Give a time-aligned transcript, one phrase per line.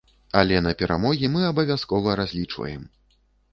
[0.39, 2.91] Але на перамогі мы абавязкова разлічваем!